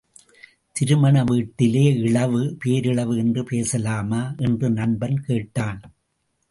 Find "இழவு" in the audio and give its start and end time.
1.97-2.57